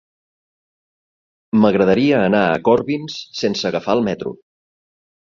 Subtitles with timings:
[1.63, 4.33] M'agradaria anar a Corbins sense agafar el metro.